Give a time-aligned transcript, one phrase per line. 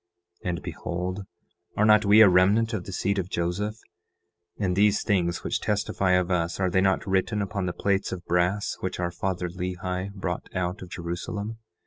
[0.43, 1.27] And behold,
[1.77, 3.75] are not we a remnant of the seed of Joseph?
[4.57, 8.25] And these things which testify of us, are they not written upon the plates of
[8.25, 11.59] brass which our father Lehi brought out of Jerusalem?